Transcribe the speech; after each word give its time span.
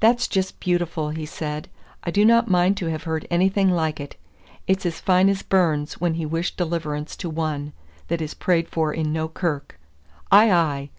"That's 0.00 0.28
just 0.28 0.60
beautiful," 0.60 1.08
he 1.08 1.24
said. 1.24 1.70
"I 2.02 2.10
do 2.10 2.22
not 2.26 2.50
mind 2.50 2.76
to 2.76 2.88
have 2.88 3.04
heard 3.04 3.26
anything 3.30 3.70
like 3.70 3.98
it; 3.98 4.14
it's 4.66 4.84
as 4.84 5.00
fine 5.00 5.30
as 5.30 5.40
Burns 5.40 5.94
when 5.94 6.16
he 6.20 6.26
wished 6.26 6.58
deliverance 6.58 7.16
to 7.16 7.30
one 7.30 7.72
that 8.08 8.20
is 8.20 8.34
prayed 8.34 8.68
for 8.68 8.92
in 8.92 9.10
no 9.10 9.26
kirk. 9.26 9.80
Ay, 10.30 10.52
ay! 10.52 10.90